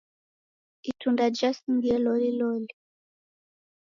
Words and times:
Itunda 0.91 1.23
jasingie 1.37 1.95
loliloli. 2.05 2.67